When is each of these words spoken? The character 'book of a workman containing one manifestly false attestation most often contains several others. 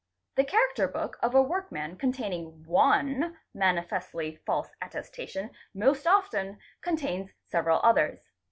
The 0.33 0.43
character 0.43 0.87
'book 0.87 1.19
of 1.21 1.35
a 1.35 1.43
workman 1.43 1.95
containing 1.95 2.63
one 2.65 3.37
manifestly 3.53 4.37
false 4.47 4.71
attestation 4.81 5.51
most 5.75 6.07
often 6.07 6.57
contains 6.81 7.29
several 7.45 7.79
others. 7.83 8.19